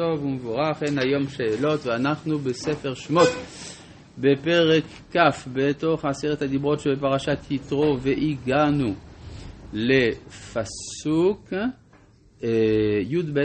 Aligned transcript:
טוב 0.00 0.24
ומבורך, 0.24 0.82
אין 0.82 0.98
היום 0.98 1.28
שאלות, 1.28 1.86
ואנחנו 1.86 2.38
בספר 2.38 2.94
שמות, 2.94 3.28
בפרק 4.18 4.84
כ', 5.12 5.48
בתוך 5.52 6.04
עשרת 6.04 6.42
הדיברות 6.42 6.80
של 6.80 6.96
פרשת 7.00 7.38
יתרו, 7.50 7.98
והגענו 8.00 8.94
לפסוק 9.72 11.52
אה, 12.42 12.48
י"ב: 13.08 13.38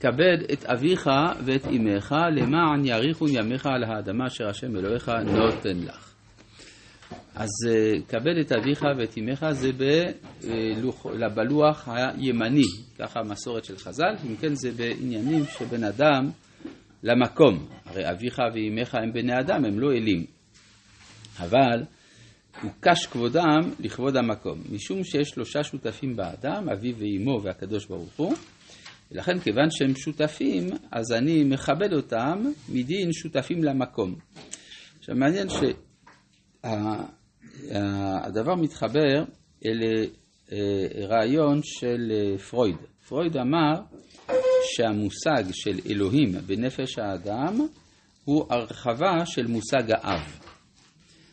כבד 0.00 0.38
את 0.52 0.64
אביך 0.64 1.10
ואת 1.44 1.66
אמך, 1.66 2.14
למען 2.32 2.84
יאריכון 2.84 3.28
ימיך 3.32 3.66
על 3.66 3.84
האדמה 3.84 4.26
אשר 4.26 4.48
השם 4.48 4.76
אלוהיך 4.76 5.08
נותן 5.08 5.78
לך. 5.86 6.09
אז 7.34 7.48
אה, 7.68 8.00
כבד 8.08 8.36
את 8.40 8.52
אביך 8.52 8.84
ואת 8.98 9.18
אמך 9.18 9.46
זה 9.52 9.70
אה, 10.44 11.28
בלוח 11.28 11.88
הימני, 11.88 12.62
ככה 12.98 13.20
המסורת 13.20 13.64
של 13.64 13.76
חז"ל, 13.76 14.14
אם 14.26 14.36
כן 14.36 14.54
זה 14.54 14.72
בעניינים 14.72 15.44
שבין 15.58 15.84
אדם 15.84 16.30
למקום. 17.02 17.66
הרי 17.84 18.10
אביך 18.10 18.38
ואמך 18.54 18.94
הם 18.94 19.12
בני 19.12 19.38
אדם, 19.40 19.64
הם 19.64 19.80
לא 19.80 19.92
אלים. 19.92 20.24
אבל 21.38 21.84
הוקש 22.62 23.06
כבודם 23.06 23.60
לכבוד 23.80 24.16
המקום, 24.16 24.62
משום 24.72 25.04
שיש 25.04 25.28
שלושה 25.28 25.64
שותפים 25.64 26.16
באדם, 26.16 26.68
אביו 26.68 26.96
ואמו 26.98 27.42
והקדוש 27.42 27.86
ברוך 27.86 28.16
הוא, 28.16 28.34
ולכן 29.12 29.38
כיוון 29.38 29.70
שהם 29.70 29.94
שותפים, 29.96 30.66
אז 30.90 31.12
אני 31.12 31.44
מכבד 31.44 31.92
אותם 31.92 32.44
מדין 32.68 33.12
שותפים 33.12 33.64
למקום. 33.64 34.14
עכשיו 34.98 35.16
מעניין 35.16 35.48
ש... 35.48 35.60
הדבר 38.24 38.54
מתחבר 38.54 39.24
אל 39.66 39.80
אה, 40.52 41.06
רעיון 41.06 41.60
של 41.62 42.12
אה, 42.12 42.38
פרויד. 42.38 42.76
פרויד 43.08 43.36
אמר 43.36 43.74
שהמושג 44.74 45.44
של 45.52 45.78
אלוהים 45.90 46.32
בנפש 46.46 46.98
האדם 46.98 47.66
הוא 48.24 48.46
הרחבה 48.50 49.26
של 49.26 49.46
מושג 49.46 49.92
האב. 49.92 50.38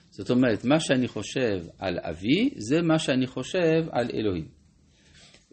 זאת 0.10 0.30
אומרת, 0.30 0.66
מה 0.66 0.80
שאני 0.80 1.08
חושב 1.08 1.60
על 1.80 2.00
אבי, 2.02 2.50
זה 2.58 2.82
מה 2.82 3.00
שאני 3.00 3.28
חושב 3.28 3.84
על 3.92 4.10
אלוהים. 4.14 4.48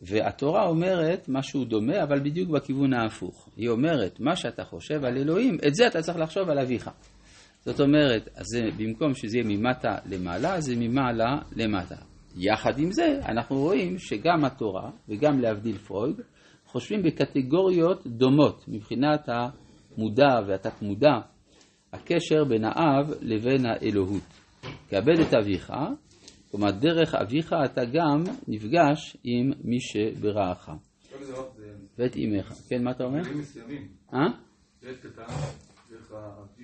והתורה 0.02 0.66
אומרת 0.66 1.28
משהו 1.28 1.64
דומה, 1.64 2.02
אבל 2.02 2.20
בדיוק 2.20 2.50
בכיוון 2.50 2.92
ההפוך. 2.92 3.48
היא 3.56 3.68
אומרת, 3.68 4.20
מה 4.20 4.36
שאתה 4.36 4.64
חושב 4.64 5.04
על 5.04 5.16
אלוהים, 5.16 5.58
את 5.66 5.74
זה 5.74 5.86
אתה 5.86 6.02
צריך 6.02 6.18
לחשוב 6.18 6.48
על 6.50 6.58
אביך. 6.58 6.90
זאת 7.66 7.80
אומרת, 7.80 8.28
אז 8.34 8.46
זה, 8.46 8.60
במקום 8.78 9.14
שזה 9.14 9.38
יהיה 9.38 9.48
ממטה 9.48 9.96
למעלה, 10.06 10.60
זה 10.60 10.74
ממעלה 10.76 11.38
למטה. 11.56 11.96
יחד 12.36 12.78
עם 12.78 12.92
זה, 12.92 13.20
אנחנו 13.28 13.56
רואים 13.56 13.98
שגם 13.98 14.44
התורה, 14.44 14.90
וגם 15.08 15.40
להבדיל 15.40 15.78
פרויד, 15.78 16.20
חושבים 16.66 17.02
בקטגוריות 17.02 18.06
דומות 18.06 18.64
מבחינת 18.68 19.28
המודע 19.28 20.40
והתת 20.48 20.82
מודע, 20.82 21.14
הקשר 21.92 22.44
בין 22.44 22.64
האב 22.64 23.10
לבין 23.20 23.66
האלוהות. 23.66 24.22
כבד 24.88 25.20
את 25.28 25.34
אביך, 25.34 25.72
כלומר 26.50 26.70
דרך 26.70 27.14
אביך 27.14 27.54
אתה 27.64 27.84
גם 27.84 28.22
נפגש 28.48 29.16
עם 29.24 29.52
מי 29.64 29.80
שברעך. 29.80 30.70
ואת 31.98 32.16
אמך. 32.16 32.52
כן, 32.68 32.84
מה 32.84 32.90
אתה 32.90 33.04
אומר? 33.04 33.20
אה? 34.14 34.26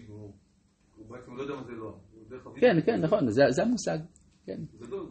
הוא 0.08 0.32
בעצם 1.11 1.36
לא 1.36 1.42
יודע 1.42 1.55
מה 1.55 1.62
זה 1.62 1.72
לא. 1.72 1.97
כן, 2.61 2.80
כן, 2.86 3.00
נכון, 3.00 3.30
זה 3.30 3.62
המושג. 3.62 3.98
כן. 4.47 4.61
זה 4.78 4.86
לא, 4.91 5.06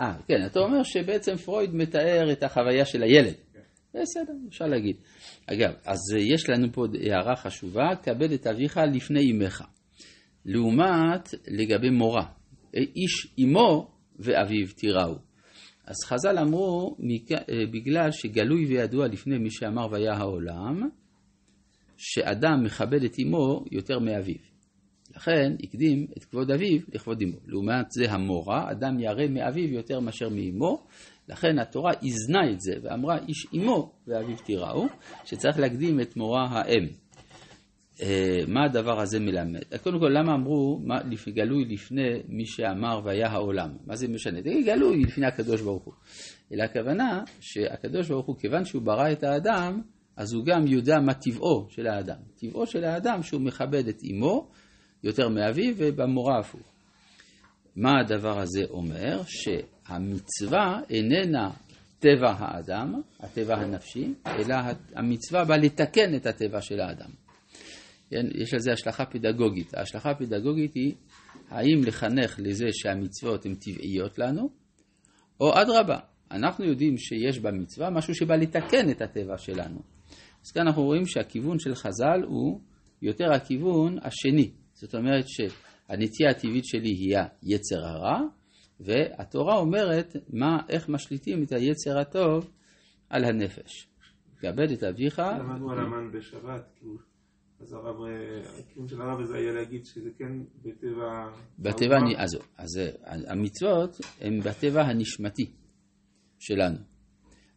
אה, 0.00 0.14
כן, 0.28 0.46
אתה 0.46 0.60
אומר 0.60 0.82
שבעצם 0.82 1.36
פרויד 1.36 1.74
מתאר 1.74 2.32
את 2.32 2.42
החוויה 2.42 2.84
של 2.84 3.02
הילד. 3.02 3.34
כן. 3.52 3.60
בסדר, 4.00 4.32
אפשר 4.48 4.64
להגיד. 4.64 4.96
אגב, 5.46 5.72
אז 5.84 5.98
יש 6.18 6.50
לנו 6.50 6.72
פה 6.72 6.84
הערה 7.00 7.36
חשובה, 7.36 7.88
כבד 8.02 8.32
את 8.32 8.46
אביך 8.46 8.80
לפני 8.94 9.32
אמך. 9.32 9.64
לעומת 10.46 11.34
לגבי 11.48 11.90
מורה, 11.90 12.26
איש 12.74 13.34
אמו 13.44 13.90
ואביו 14.18 14.66
תיראו. 14.76 15.14
אז 15.86 15.96
חז"ל 16.06 16.38
אמרו, 16.38 16.96
בגלל 17.72 18.10
שגלוי 18.10 18.66
וידוע 18.66 19.06
לפני 19.06 19.38
מי 19.38 19.50
שאמר 19.50 19.86
והיה 19.90 20.14
העולם, 20.14 20.88
שאדם 22.04 22.64
מכבד 22.64 23.04
את 23.04 23.16
אמו 23.22 23.64
יותר 23.70 23.98
מאביו. 23.98 24.36
לכן 25.16 25.52
הקדים 25.62 26.06
את 26.16 26.24
כבוד 26.24 26.50
אביו 26.50 26.80
לכבוד 26.94 27.22
אמו. 27.22 27.36
לעומת 27.46 27.90
זה 27.90 28.12
המורה, 28.12 28.70
אדם 28.70 29.00
ירא 29.00 29.26
מאביו 29.28 29.68
יותר 29.68 30.00
מאשר 30.00 30.28
מאמו, 30.28 30.86
לכן 31.28 31.58
התורה 31.58 31.92
איזנה 32.02 32.50
את 32.50 32.60
זה 32.60 32.72
ואמרה 32.82 33.18
איש 33.28 33.46
אמו 33.54 33.92
ואביו 34.06 34.36
תיראו, 34.36 34.86
שצריך 35.24 35.58
להקדים 35.58 36.00
את 36.00 36.16
מורה 36.16 36.46
האם. 36.50 36.86
אה, 38.02 38.40
מה 38.48 38.64
הדבר 38.64 39.00
הזה 39.00 39.20
מלמד? 39.20 39.60
קודם 39.82 39.98
כל, 39.98 40.08
למה 40.08 40.34
אמרו 40.34 40.80
מה, 40.84 41.00
גלוי 41.28 41.64
לפני 41.64 42.22
מי 42.28 42.46
שאמר 42.46 43.00
והיה 43.04 43.28
העולם? 43.28 43.70
מה 43.86 43.96
זה 43.96 44.08
משנה? 44.08 44.42
זה 44.42 44.50
גלוי 44.66 45.02
לפני 45.02 45.26
הקדוש 45.26 45.60
ברוך 45.60 45.84
הוא. 45.84 45.94
אלא 46.52 46.62
הכוונה 46.62 47.24
שהקדוש 47.40 48.08
ברוך 48.08 48.26
הוא, 48.26 48.36
כיוון 48.38 48.64
שהוא 48.64 48.82
ברא 48.82 49.12
את 49.12 49.24
האדם, 49.24 49.80
אז 50.16 50.32
הוא 50.32 50.44
גם 50.44 50.66
יודע 50.66 51.00
מה 51.00 51.14
טבעו 51.14 51.66
של 51.70 51.86
האדם. 51.86 52.18
טבעו 52.36 52.66
של 52.66 52.84
האדם 52.84 53.22
שהוא 53.22 53.40
מכבד 53.40 53.88
את 53.88 53.98
אמו 54.10 54.50
יותר 55.04 55.28
מאביו 55.28 55.74
ובמורה 55.76 56.38
הפוך. 56.40 56.72
מה 57.76 57.90
הדבר 58.00 58.38
הזה 58.38 58.62
אומר? 58.70 59.22
שהמצווה 59.26 60.80
איננה 60.90 61.50
טבע 61.98 62.34
האדם, 62.38 63.00
הטבע 63.20 63.54
הנפשי, 63.56 64.14
אלא 64.26 64.56
המצווה 64.94 65.44
באה 65.44 65.56
לתקן 65.56 66.14
את 66.14 66.26
הטבע 66.26 66.60
של 66.60 66.80
האדם. 66.80 67.10
כן? 68.10 68.26
יש 68.34 68.54
על 68.54 68.60
זה 68.60 68.72
השלכה 68.72 69.04
פדגוגית. 69.04 69.74
ההשלכה 69.74 70.10
הפדגוגית 70.10 70.74
היא 70.74 70.94
האם 71.50 71.80
לחנך 71.86 72.36
לזה 72.38 72.66
שהמצוות 72.72 73.46
הן 73.46 73.54
טבעיות 73.54 74.18
לנו, 74.18 74.50
או 75.40 75.52
אדרבה, 75.62 75.98
אנחנו 76.30 76.64
יודעים 76.64 76.98
שיש 76.98 77.38
במצווה 77.38 77.90
משהו 77.90 78.14
שבא 78.14 78.36
לתקן 78.36 78.90
את 78.90 79.02
הטבע 79.02 79.38
שלנו. 79.38 79.80
אז 80.44 80.50
כאן 80.50 80.66
אנחנו 80.66 80.82
רואים 80.82 81.06
שהכיוון 81.06 81.58
של 81.58 81.74
חז"ל 81.74 82.22
הוא 82.26 82.60
יותר 83.02 83.32
הכיוון 83.32 83.98
השני. 84.02 84.52
זאת 84.72 84.94
אומרת 84.94 85.24
שהנטייה 85.28 86.30
הטבעית 86.30 86.64
שלי 86.64 86.88
היא 86.88 87.16
היצר 87.42 87.84
הרע, 87.84 88.20
והתורה 88.80 89.56
אומרת 89.56 90.16
מה, 90.32 90.58
איך 90.68 90.88
משליטים 90.88 91.42
את 91.42 91.52
היצר 91.52 91.98
הטוב 91.98 92.50
על 93.08 93.24
הנפש. 93.24 93.88
כבד 94.40 94.70
את 94.72 94.82
אביך. 94.82 95.18
למדנו 95.18 95.72
על 95.72 95.78
המן 95.78 96.12
בשבת, 96.12 96.80
אז 97.60 97.72
הרב, 97.72 97.96
הכיוון 98.58 98.88
של 98.88 99.02
הרב 99.02 99.20
הזה 99.20 99.36
היה 99.36 99.52
להגיד 99.52 99.84
שזה 99.84 100.10
כן 100.18 100.32
בטבע... 100.62 101.28
בטבע, 101.58 101.96
אז, 102.16 102.38
אז 102.58 102.80
המצוות 103.26 103.96
הן 104.20 104.40
בטבע 104.40 104.82
הנשמתי 104.82 105.52
שלנו. 106.38 106.91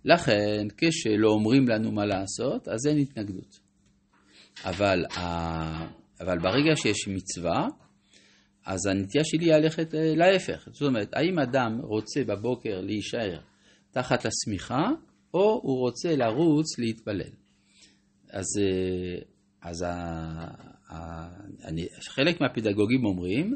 לכן, 0.05 0.67
כשלא 0.77 1.29
אומרים 1.29 1.67
לנו 1.67 1.91
מה 1.91 2.05
לעשות, 2.05 2.67
אז 2.67 2.88
אין 2.88 2.97
התנגדות. 2.97 3.59
אבל, 4.63 5.05
אבל 6.21 6.39
ברגע 6.39 6.75
שיש 6.75 7.07
מצווה, 7.07 7.67
אז 8.66 8.85
הנטייה 8.85 9.23
שלי 9.23 9.45
היא 9.45 9.53
ללכת 9.53 9.95
אה, 9.95 10.16
להפך. 10.16 10.67
זאת 10.71 10.88
אומרת, 10.88 11.13
האם 11.13 11.39
אדם 11.39 11.79
רוצה 11.81 12.23
בבוקר 12.23 12.81
להישאר 12.81 13.39
תחת 13.91 14.25
השמיכה, 14.25 14.88
או 15.33 15.59
הוא 15.63 15.79
רוצה 15.79 16.16
לרוץ 16.16 16.79
להתפלל. 16.79 17.31
אז, 18.29 18.45
אה, 18.61 19.22
אז 19.61 19.81
ה, 19.81 19.91
ה, 20.89 21.27
אני, 21.63 21.87
חלק 22.16 22.41
מהפדגוגים 22.41 23.05
אומרים 23.05 23.55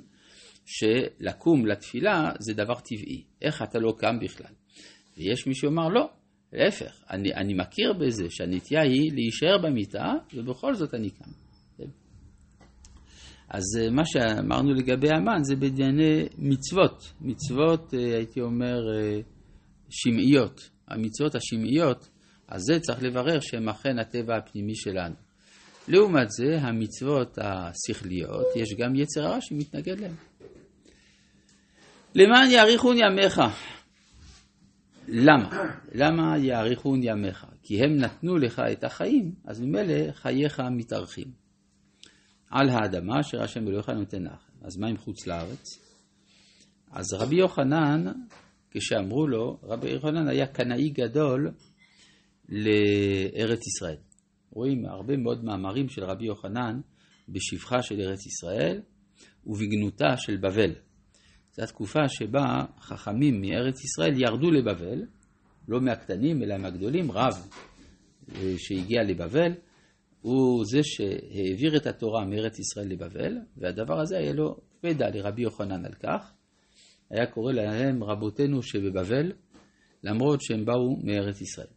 שלקום 0.66 1.66
לתפילה 1.66 2.31
זה 2.39 2.53
דבר 2.53 2.79
טבעי. 2.79 3.23
איך 3.41 3.61
אתה 3.61 3.79
לא 3.79 3.93
קם 3.97 4.19
בכלל? 4.21 4.53
ויש 5.17 5.47
מי 5.47 5.55
שאומר 5.55 5.87
לא, 5.87 6.09
להפך, 6.53 7.03
אני, 7.09 7.33
אני 7.33 7.53
מכיר 7.53 7.93
בזה 7.93 8.25
שהנטייה 8.29 8.81
היא 8.81 9.11
להישאר 9.13 9.57
במיטה, 9.63 10.13
ובכל 10.34 10.73
זאת 10.75 10.93
אני 10.93 11.09
קם. 11.09 11.31
כן? 11.78 11.90
אז 13.49 13.63
אה, 13.79 13.90
מה 13.90 14.05
שאמרנו 14.05 14.73
לגבי 14.73 15.09
המן 15.09 15.43
זה 15.43 15.55
בענייני 15.55 16.25
מצוות, 16.37 17.13
מצוות, 17.22 17.93
אה, 17.93 18.16
הייתי 18.16 18.41
אומר, 18.41 18.79
אה, 18.96 19.19
שמעיות. 19.90 20.69
המצוות 20.87 21.35
השמעיות, 21.35 22.09
אז 22.47 22.61
זה 22.61 22.79
צריך 22.79 23.03
לברר 23.03 23.40
שהם 23.40 23.69
אכן 23.69 23.99
הטבע 23.99 24.37
הפנימי 24.37 24.75
שלנו. 24.75 25.16
לעומת 25.87 26.29
זה, 26.29 26.57
המצוות 26.61 27.37
השכליות, 27.41 28.45
יש 28.55 28.73
גם 28.78 28.95
יצר 28.95 29.25
הרע 29.25 29.37
שמתנגד 29.41 29.99
להם. 29.99 30.16
למען 32.16 32.52
יאריכון 32.52 32.97
ימיך, 32.97 33.41
למה? 35.11 35.50
למה 35.96 36.38
יאריכון 36.38 37.00
ימיך? 37.03 37.46
כי 37.64 37.84
הם 37.84 37.97
נתנו 37.97 38.38
לך 38.38 38.61
את 38.72 38.84
החיים, 38.84 39.32
אז 39.46 39.61
ממילא 39.61 40.11
חייך 40.11 40.59
מתארחים. 40.72 41.32
על 42.50 42.70
האדמה 42.70 43.20
אשר 43.20 43.44
השם 43.44 43.67
אלוהיך 43.67 43.90
נותן 43.90 44.23
לך. 44.23 44.50
אז 44.61 44.78
מה 44.78 44.88
עם 44.88 44.97
חוץ 44.97 45.28
לארץ? 45.28 45.64
אז 46.91 47.14
רבי 47.14 47.35
יוחנן, 47.35 48.06
כשאמרו 48.72 49.28
לו, 49.28 49.59
רבי 49.64 49.90
יוחנן 49.90 50.28
היה 50.28 50.47
קנאי 50.47 50.90
גדול 50.90 51.52
לארץ 52.50 53.67
ישראל. 53.67 53.97
רואים 54.52 54.85
הרבה 54.85 55.17
מאוד 55.17 55.44
מאמרים 55.44 55.90
של 55.90 56.03
רבי 56.03 56.26
יוחנן 56.26 56.82
בשבחה 57.29 57.82
של 57.82 58.02
ארץ 58.02 58.26
ישראל 58.26 58.82
ובגנותה 59.46 60.17
של 60.17 60.38
בבל. 60.38 60.72
זו 61.59 61.64
התקופה 61.64 62.00
שבה 62.08 62.66
חכמים 62.79 63.41
מארץ 63.41 63.84
ישראל 63.84 64.22
ירדו 64.22 64.52
לבבל, 64.52 65.03
לא 65.67 65.82
מהקטנים 65.82 66.44
אלא 66.44 66.58
מהגדולים, 66.58 67.11
רב 67.11 67.34
אה, 68.35 68.53
שהגיע 68.58 69.03
לבבל, 69.03 69.52
הוא 70.22 70.66
זה 70.66 70.79
שהעביר 70.84 71.78
את 71.78 71.88
התורה 71.88 72.26
מארץ 72.26 72.59
ישראל 72.59 72.88
לבבל, 72.88 73.38
והדבר 73.58 74.00
הזה 74.02 74.17
היה 74.17 74.34
לו 74.34 74.58
פדע 74.82 75.09
לרבי 75.09 75.41
יוחנן 75.41 75.85
על 75.85 75.94
כך. 75.94 76.34
היה 77.09 77.26
קורא 77.26 77.53
להם 77.53 78.03
רבותינו 78.03 78.64
שבבבל, 78.64 79.32
למרות 80.03 80.41
שהם 80.41 80.66
באו 80.66 80.97
מארץ 81.03 81.41
ישראל. 81.41 81.67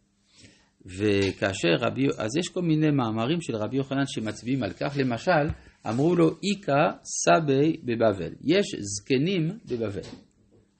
וכאשר 0.85 1.75
רבי, 1.79 2.07
אז 2.17 2.37
יש 2.37 2.49
כל 2.49 2.61
מיני 2.61 2.91
מאמרים 2.91 3.41
של 3.41 3.55
רבי 3.55 3.77
יוחנן 3.77 4.05
שמצביעים 4.07 4.63
על 4.63 4.73
כך, 4.73 4.97
למשל, 4.99 5.47
אמרו 5.89 6.15
לו 6.15 6.27
איכא 6.29 6.91
סבי 7.03 7.77
בבבל, 7.83 8.33
יש 8.41 8.65
זקנים 8.79 9.59
בבבל. 9.65 10.01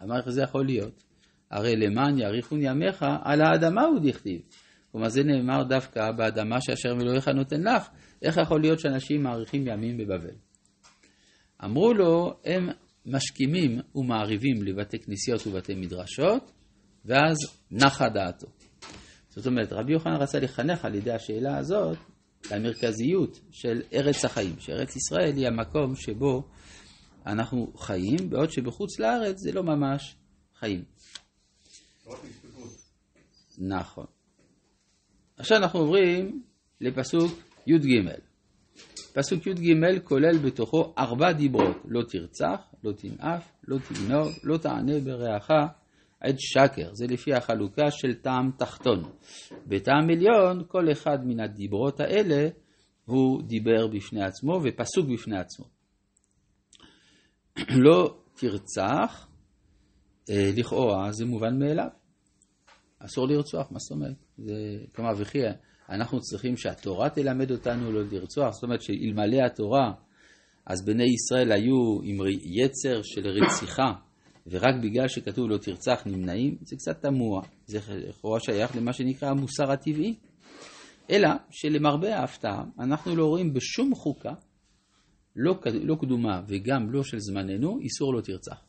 אמר 0.03 0.17
איך 0.17 0.29
זה 0.29 0.41
יכול 0.41 0.65
להיות? 0.65 1.03
הרי 1.51 1.75
למען 1.75 2.19
יאריכון 2.19 2.59
ימיך, 2.61 3.05
על 3.23 3.41
האדמה 3.41 3.81
הוא 3.81 3.99
דכתיב. 4.03 4.41
כלומר 4.91 5.09
זה 5.09 5.23
נאמר 5.23 5.63
דווקא 5.63 6.11
באדמה 6.11 6.61
שאשר 6.61 6.89
אלוהיך 7.01 7.27
נותן 7.27 7.61
לך, 7.61 7.89
איך 8.21 8.37
יכול 8.37 8.61
להיות 8.61 8.79
שאנשים 8.79 9.23
מאריכים 9.23 9.67
ימים 9.67 9.97
בבבל? 9.97 10.35
אמרו 11.63 11.93
לו, 11.93 12.39
הם 12.45 12.69
משכימים 13.05 13.79
ומעריבים 13.95 14.63
לבתי 14.63 14.99
כנסיות 14.99 15.47
ובתי 15.47 15.75
מדרשות, 15.75 16.51
ואז 17.05 17.37
נחה 17.71 18.09
דעתו. 18.09 18.47
זאת 19.29 19.47
אומרת, 19.47 19.73
רבי 19.73 19.93
יוחנן 19.93 20.15
רצה 20.15 20.39
לחנך 20.39 20.85
על 20.85 20.95
ידי 20.95 21.11
השאלה 21.11 21.57
הזאת 21.57 21.97
למרכזיות 22.51 23.39
של 23.51 23.81
ארץ 23.93 24.25
החיים, 24.25 24.55
שארץ 24.59 24.95
ישראל 24.95 25.35
היא 25.35 25.47
המקום 25.47 25.95
שבו 25.95 26.43
אנחנו 27.25 27.71
חיים, 27.77 28.29
בעוד 28.29 28.51
שבחוץ 28.51 28.99
לארץ 28.99 29.37
זה 29.37 29.51
לא 29.51 29.63
ממש 29.63 30.15
חיים. 30.59 30.83
נכון. 33.57 34.05
עכשיו 35.37 35.57
אנחנו 35.57 35.79
עוברים 35.79 36.43
לפסוק 36.81 37.31
י"ג. 37.67 38.09
פסוק 39.13 39.47
י"ג 39.47 39.99
כולל 40.03 40.37
בתוכו 40.37 40.93
ארבע 40.97 41.31
דיברות, 41.31 41.77
לא 41.85 42.01
תרצח, 42.09 42.59
לא 42.83 42.91
תנאף, 42.91 43.51
לא 43.67 43.77
תגנוב, 43.77 44.27
לא 44.43 44.57
תענה 44.57 44.99
ברעך, 44.99 45.51
עד 46.23 46.35
שקר, 46.37 46.93
זה 46.93 47.05
לפי 47.07 47.33
החלוקה 47.33 47.91
של 47.91 48.13
טעם 48.13 48.51
תחתון. 48.57 49.03
בטעם 49.67 50.09
עליון, 50.09 50.63
כל 50.67 50.91
אחד 50.91 51.17
מן 51.25 51.39
הדיברות 51.39 51.99
האלה 51.99 52.49
הוא 53.05 53.41
דיבר 53.43 53.87
בפני 53.87 54.23
עצמו 54.23 54.59
ופסוק 54.63 55.07
בפני 55.13 55.39
עצמו. 55.39 55.65
לא 57.85 58.17
תרצח, 58.35 59.27
אה, 60.29 60.51
לכאורה 60.55 61.11
זה 61.11 61.25
מובן 61.25 61.59
מאליו. 61.59 61.87
אסור 62.99 63.27
לרצוח, 63.27 63.71
מה 63.71 63.79
זאת 63.79 63.91
אומרת? 63.91 64.15
זה, 64.37 64.53
כלומר, 64.95 65.11
וכי 65.17 65.39
אנחנו 65.89 66.21
צריכים 66.21 66.57
שהתורה 66.57 67.09
תלמד 67.09 67.51
אותנו 67.51 67.91
לא 67.91 68.01
לרצוח, 68.11 68.53
זאת 68.53 68.63
אומרת 68.63 68.81
שאלמלא 68.81 69.45
התורה, 69.45 69.91
אז 70.65 70.85
בני 70.85 71.03
ישראל 71.13 71.51
היו 71.51 71.99
עם 72.03 72.17
יצר 72.43 73.01
של 73.03 73.27
רציחה, 73.27 73.93
ורק 74.47 74.75
בגלל 74.83 75.07
שכתוב 75.07 75.49
לא 75.49 75.57
תרצח 75.57 76.03
נמנעים, 76.05 76.57
זה 76.61 76.75
קצת 76.75 77.01
תמוה, 77.01 77.41
זה 77.65 77.79
לכאורה 77.89 78.39
שייך 78.39 78.75
למה 78.75 78.93
שנקרא 78.93 79.29
המוסר 79.29 79.71
הטבעי. 79.71 80.15
אלא 81.09 81.29
שלמרבה 81.51 82.19
ההפתעה, 82.19 82.63
אנחנו 82.79 83.15
לא 83.15 83.25
רואים 83.25 83.53
בשום 83.53 83.95
חוקה, 83.95 84.33
לא, 85.35 85.55
לא 85.73 85.95
קדומה 86.01 86.41
וגם 86.47 86.91
לא 86.91 87.03
של 87.03 87.19
זמננו, 87.19 87.79
איסור 87.79 88.13
לא 88.13 88.21
תרצח. 88.21 88.65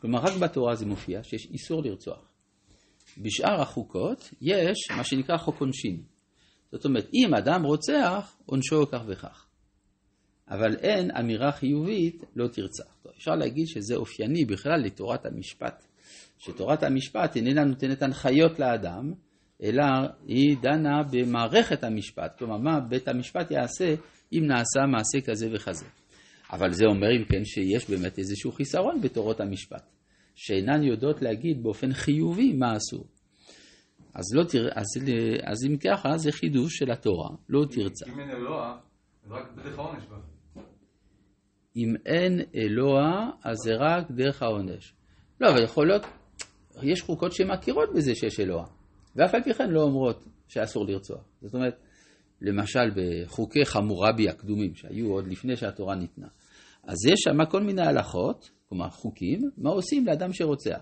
כלומר, 0.00 0.18
רק 0.18 0.36
בתורה 0.40 0.74
זה 0.74 0.86
מופיע 0.86 1.22
שיש 1.22 1.46
איסור 1.50 1.82
לרצוח. 1.82 2.30
בשאר 3.18 3.60
החוקות 3.60 4.30
יש 4.40 4.90
מה 4.96 5.04
שנקרא 5.04 5.36
חוק 5.36 5.60
עונשין. 5.60 6.02
זאת 6.72 6.84
אומרת, 6.84 7.08
אם 7.14 7.34
אדם 7.34 7.62
רוצח, 7.62 8.36
עונשו 8.46 8.86
כך 8.92 9.02
וכך. 9.06 9.49
אבל 10.50 10.76
אין 10.76 11.10
אמירה 11.10 11.52
חיובית 11.52 12.24
לא 12.36 12.48
תרצח. 12.48 12.96
טוב, 13.02 13.12
אפשר 13.16 13.34
להגיד 13.34 13.66
שזה 13.66 13.96
אופייני 13.96 14.44
בכלל 14.44 14.80
לתורת 14.84 15.26
המשפט, 15.26 15.86
שתורת 16.38 16.82
המשפט 16.82 17.36
איננה 17.36 17.64
נותנת 17.64 18.02
הנחיות 18.02 18.58
לאדם, 18.58 19.12
אלא 19.62 19.84
היא 20.26 20.56
דנה 20.62 21.02
במערכת 21.10 21.84
המשפט, 21.84 22.38
כלומר 22.38 22.56
מה 22.56 22.80
בית 22.80 23.08
המשפט 23.08 23.50
יעשה 23.50 23.94
אם 24.32 24.46
נעשה 24.46 24.80
מעשה 24.92 25.20
כזה 25.26 25.48
וכזה. 25.54 25.86
אבל 26.52 26.72
זה 26.72 26.84
אומר 26.86 27.08
אם 27.16 27.24
כן 27.24 27.44
שיש 27.44 27.90
באמת 27.90 28.18
איזשהו 28.18 28.52
חיסרון 28.52 29.00
בתורות 29.00 29.40
המשפט. 29.40 29.82
שאינן 30.34 30.82
יודעות 30.82 31.22
להגיד 31.22 31.62
באופן 31.62 31.92
חיובי 31.92 32.52
מה 32.52 32.76
אסור. 32.76 33.04
אז, 34.14 34.34
לא 34.34 34.44
תר... 34.44 34.68
אז, 34.74 34.86
אז 35.44 35.64
אם 35.68 35.76
ככה, 35.76 36.16
זה 36.16 36.32
חידוש 36.32 36.78
של 36.78 36.90
התורה, 36.90 37.28
לא 37.48 37.64
תרצה. 37.70 38.06
אם 38.12 38.20
אין 38.20 38.30
אלוה, 38.30 38.78
אז 39.24 39.32
רק 39.32 39.52
דרך 39.56 39.78
העונש. 39.78 40.04
אם 41.76 41.94
אין 42.06 42.40
אלוה, 42.56 43.30
אז 43.44 43.56
זה 43.64 43.70
רק 43.78 44.10
דרך 44.10 44.42
העונש. 44.42 44.94
לא, 45.40 45.48
אבל 45.50 45.62
יכול 45.64 45.86
להיות, 45.86 46.06
יש 46.82 47.02
חוקות 47.02 47.32
שמכירות 47.32 47.88
בזה 47.94 48.14
שיש 48.14 48.40
אלוה, 48.40 48.64
ואף 49.16 49.34
על 49.34 49.42
פי 49.42 49.54
כן 49.54 49.70
לא 49.70 49.82
אומרות 49.82 50.24
שאסור 50.48 50.86
לרצוח. 50.86 51.24
זאת 51.42 51.54
אומרת, 51.54 51.74
למשל 52.40 52.90
בחוקי 52.96 53.64
חמורבי 53.64 54.28
הקדומים, 54.28 54.74
שהיו 54.74 55.12
עוד 55.12 55.26
לפני 55.26 55.56
שהתורה 55.56 55.94
ניתנה, 55.94 56.28
אז 56.82 56.96
יש 57.06 57.20
שם 57.24 57.50
כל 57.50 57.62
מיני 57.62 57.82
הלכות 57.82 58.50
כלומר 58.68 58.90
חוקים, 58.90 59.50
מה 59.58 59.70
עושים 59.70 60.06
לאדם 60.06 60.32
שרוצח. 60.32 60.80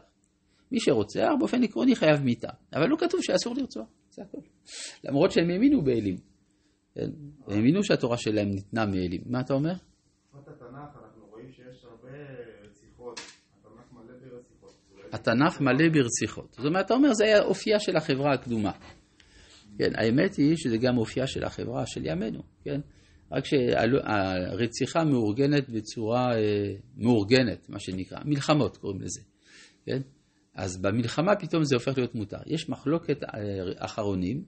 מי 0.73 0.81
שרוצח 0.81 1.29
באופן 1.39 1.63
עקרוני 1.63 1.97
חייב 1.97 2.23
מיתה, 2.23 2.49
אבל 2.73 2.87
לא 2.89 2.97
כתוב 2.97 3.21
שאסור 3.23 3.55
לרצוח, 3.55 3.89
זה 4.11 4.23
הכל. 4.23 4.39
למרות 5.05 5.31
שהם 5.31 5.51
האמינו 5.51 5.83
באלים. 5.83 6.17
כן? 6.95 7.11
הם 7.47 7.53
האמינו 7.57 7.85
שהתורה 7.85 8.17
שלהם 8.17 8.49
ניתנה 8.49 8.87
מאלים. 8.87 9.23
מה 9.27 9.41
אתה 9.41 9.55
אומר? 9.55 9.73
התנ"ך 15.13 15.61
מלא 15.61 15.89
ברציחות. 15.93 16.53
זאת 16.53 16.67
אומרת, 16.67 16.87
אתה 16.87 16.95
אומר, 16.95 17.13
זה 17.13 17.25
היה 17.25 17.43
אופייה 17.43 17.81
של 17.81 17.97
החברה 17.97 18.35
הקדומה. 18.35 18.73
כן, 19.79 19.91
האמת 19.95 20.35
היא 20.35 20.57
שזה 20.57 20.77
גם 20.79 20.99
אופייה 20.99 21.27
של 21.27 21.45
החברה 21.45 21.87
של 21.87 22.07
ימינו, 22.07 22.43
כן? 22.65 22.81
רק 23.33 23.45
שהרציחה 23.45 25.05
מאורגנת 25.05 25.69
בצורה 25.69 26.37
אה, 26.37 26.75
מאורגנת, 26.97 27.69
מה 27.69 27.79
שנקרא, 27.79 28.19
מלחמות 28.25 28.77
קוראים 28.77 29.01
לזה, 29.01 29.21
כן? 29.87 30.01
אז 30.55 30.83
במלחמה 30.83 31.37
פתאום 31.37 31.65
זה 31.65 31.77
הופך 31.77 31.99
להיות 31.99 32.15
מותר. 32.15 32.39
יש 32.47 32.69
מחלוקת 32.69 33.23
אה, 33.25 33.29
אחרונים, 33.77 34.45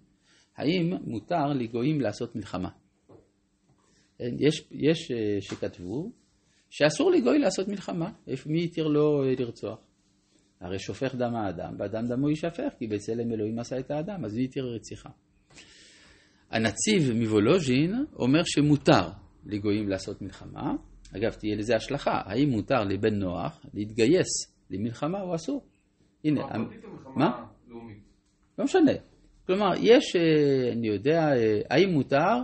האם 0.56 0.92
מותר 1.04 1.46
לגויים 1.46 2.00
לעשות 2.00 2.36
מלחמה. 2.36 2.68
יש, 4.38 4.68
יש 4.70 5.10
אה, 5.10 5.40
שכתבו 5.40 6.12
שאסור 6.70 7.10
לגוי 7.10 7.38
לעשות 7.38 7.68
מלחמה, 7.68 8.10
מי 8.46 8.64
התיר 8.64 8.88
לו 8.88 9.22
לרצוח? 9.38 9.78
הרי 10.60 10.78
שופך 10.78 11.14
דם 11.14 11.34
האדם, 11.34 11.74
ואדם 11.78 12.06
דמו 12.06 12.28
יישפך, 12.28 12.68
כי 12.78 12.86
בצלם 12.86 13.32
אלוהים 13.32 13.58
עשה 13.58 13.78
את 13.78 13.90
האדם, 13.90 14.24
אז 14.24 14.34
מי 14.34 14.44
התיר 14.44 14.64
רציחה? 14.74 15.08
הנציב 16.50 17.12
מוולוז'ין 17.14 18.04
אומר 18.16 18.40
שמותר 18.44 19.08
לגויים 19.46 19.88
לעשות 19.88 20.22
מלחמה. 20.22 20.72
אגב, 21.16 21.30
תהיה 21.30 21.56
לזה 21.56 21.76
השלכה, 21.76 22.22
האם 22.24 22.50
מותר 22.50 22.84
לבן 22.84 23.14
נוח 23.14 23.60
להתגייס 23.74 24.26
למלחמה 24.70 25.20
או 25.22 25.34
אסור? 25.34 25.66
הנה, 26.24 26.42
מה? 27.16 27.44
לא 28.58 28.64
משנה. 28.64 28.92
כלומר, 29.46 29.70
יש, 29.76 30.16
אה, 30.16 30.72
אני 30.72 30.88
יודע, 30.88 31.32
אה, 31.36 31.60
האם 31.70 31.90
מותר 31.90 32.36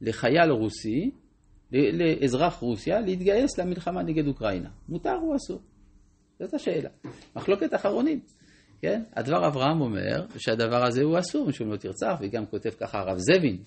לחייל 0.00 0.50
רוסי, 0.50 1.10
לאזרח 1.92 2.54
רוסיה, 2.54 3.00
להתגייס 3.00 3.58
למלחמה 3.58 4.02
נגד 4.02 4.26
אוקראינה? 4.26 4.70
מותר 4.88 5.16
או 5.22 5.36
אסור? 5.36 5.62
זאת 6.38 6.54
השאלה. 6.54 6.90
מחלוקת 7.36 7.74
אחרונים. 7.74 8.20
כן? 8.80 9.02
הדבר 9.16 9.46
אברהם 9.46 9.80
אומר 9.80 10.26
שהדבר 10.38 10.84
הזה 10.86 11.02
הוא 11.02 11.18
אסור 11.18 11.48
משום 11.48 11.70
לא 11.70 11.76
תרצח, 11.76 12.14
וגם 12.20 12.46
כותב 12.46 12.70
ככה 12.70 12.98
הרב 12.98 13.18
זבין 13.18 13.58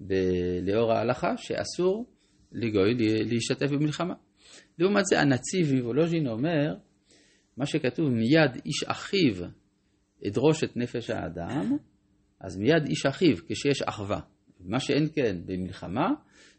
ב- 0.00 0.14
לאור 0.62 0.92
ההלכה, 0.92 1.36
שאסור 1.36 2.06
לגוי 2.52 2.94
להשתתף 3.24 3.70
במלחמה. 3.70 4.14
לעומת 4.78 5.04
זה 5.04 5.20
הנציב 5.20 5.74
מוולוז'ין 5.74 6.28
אומר, 6.28 6.74
מה 7.56 7.66
שכתוב 7.66 8.08
מיד 8.08 8.62
איש 8.66 8.84
אחיו 8.86 9.46
אדרוש 10.26 10.64
את 10.64 10.76
נפש 10.76 11.10
האדם, 11.10 11.76
אז 12.40 12.56
מיד 12.56 12.86
איש 12.86 13.06
אחיו 13.06 13.36
כשיש 13.48 13.82
אחווה. 13.82 14.20
מה 14.60 14.80
שאין 14.80 15.08
כן 15.14 15.36
במלחמה, 15.46 16.08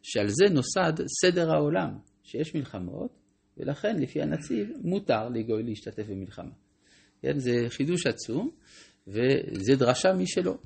שעל 0.04 0.28
זה 0.30 0.46
נוסד 0.54 0.94
סדר 1.22 1.52
העולם, 1.52 1.98
שיש 2.24 2.56
מלחמות, 2.56 3.12
ולכן 3.58 4.00
לפי 4.00 4.22
הנציב 4.22 4.70
מותר 4.84 5.30
לגוי 5.30 5.64
להשתתף 5.64 6.04
במלחמה. 6.10 6.52
כן, 7.22 7.40
זה 7.40 7.66
חידוש 7.70 8.08
עצום, 8.08 8.52
וזה 9.08 9.76
דרשה 9.76 10.14
משלו. 10.14 10.58